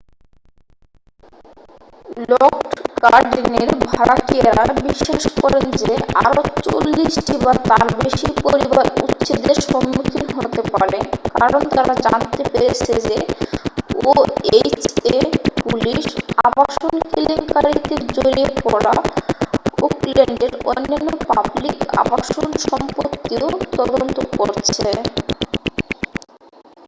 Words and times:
Lockwood 2.21 2.67
গার্ডেনের 3.03 3.69
ভাড়াটিয়ারা 3.87 4.65
বিশ্বাস 4.83 5.23
করেন 5.41 5.65
যে 5.81 5.91
আরও 6.19 6.41
40 6.65 7.13
টি 7.25 7.35
বা 7.37 7.53
তার 7.69 7.87
বেশি 7.99 8.27
পরিবার 8.43 8.85
উচ্ছেদের 9.01 9.57
সম্মুখীন 9.63 10.25
হতে 10.37 10.61
পারে 10.71 10.99
কারণ 11.33 11.61
তারা 11.75 11.93
জানতে 12.05 12.41
পেরেছে 12.51 12.93
যে 13.01 13.17
oha 14.05 14.59
পুলিশ 15.63 16.05
আবাসন 16.45 16.93
কেলেঙ্কারীতে 17.11 17.95
জড়িয়ে 18.15 18.47
পড়া 18.63 18.93
ওকল্যান্ডের 19.81 20.53
অন্যান্য 20.65 21.09
পাবলিক 21.29 21.77
আবাসন 21.97 22.47
সম্পত্তিও 22.63 23.47
তদন্ত 23.77 24.17
করছে 24.37 24.87